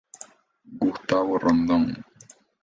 Gustavo 0.79 1.37
Rondón. 1.37 1.83